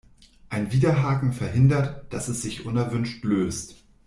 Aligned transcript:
Ein 0.49 0.71
Widerhaken 0.71 1.31
verhindert, 1.31 2.11
dass 2.11 2.27
es 2.27 2.41
sich 2.41 2.65
unerwünscht 2.65 3.23
löst. 3.23 3.85